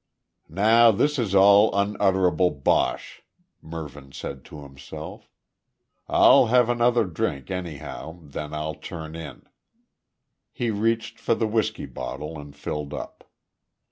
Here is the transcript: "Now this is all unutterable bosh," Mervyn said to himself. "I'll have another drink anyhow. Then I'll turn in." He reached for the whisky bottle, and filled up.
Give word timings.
"Now 0.49 0.89
this 0.89 1.19
is 1.19 1.35
all 1.35 1.69
unutterable 1.75 2.49
bosh," 2.49 3.21
Mervyn 3.61 4.11
said 4.13 4.43
to 4.45 4.63
himself. 4.63 5.29
"I'll 6.09 6.47
have 6.47 6.69
another 6.69 7.05
drink 7.05 7.51
anyhow. 7.51 8.17
Then 8.23 8.51
I'll 8.51 8.73
turn 8.73 9.15
in." 9.15 9.43
He 10.51 10.71
reached 10.71 11.19
for 11.19 11.35
the 11.35 11.45
whisky 11.45 11.85
bottle, 11.85 12.39
and 12.39 12.55
filled 12.55 12.95
up. 12.95 13.29